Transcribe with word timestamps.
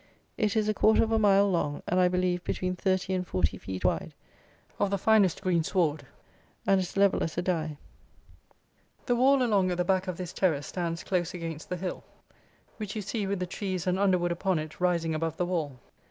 It 0.35 0.55
is 0.55 0.67
a 0.67 0.73
quarter 0.73 1.03
of 1.03 1.11
a 1.11 1.19
mile 1.19 1.47
long, 1.47 1.83
and, 1.87 1.99
I 1.99 2.07
believe, 2.07 2.43
between 2.43 2.75
thirty 2.75 3.13
and 3.13 3.27
forty 3.27 3.59
feet 3.59 3.85
wide; 3.85 4.15
of 4.79 4.89
the 4.89 4.97
finest 4.97 5.43
green 5.43 5.63
sward, 5.63 6.07
and 6.65 6.81
as 6.81 6.97
level 6.97 7.21
as 7.21 7.37
a 7.37 7.43
die. 7.43 7.77
The 9.05 9.15
wall, 9.15 9.43
along 9.43 9.69
at 9.69 9.77
the 9.77 9.85
back 9.85 10.07
of 10.07 10.17
this 10.17 10.33
terrace, 10.33 10.65
stands 10.65 11.03
close 11.03 11.35
against 11.35 11.69
the 11.69 11.77
hill, 11.77 12.03
which 12.77 12.95
you 12.95 13.03
see 13.03 13.27
with 13.27 13.37
the 13.39 13.45
trees 13.45 13.85
and 13.85 13.99
underwood 13.99 14.31
upon 14.31 14.57
it 14.57 14.81
rising 14.81 15.13
above 15.13 15.37
the 15.37 15.45
wall. 15.45 15.77